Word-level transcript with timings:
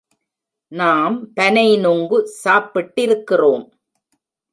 நாம் 0.71 1.17
பனை 1.33 1.65
நுங்கு 1.77 2.19
சாப்பிட்டிருக்கிறோம். 2.43 3.65